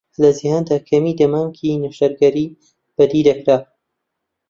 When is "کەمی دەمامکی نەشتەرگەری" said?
0.89-2.47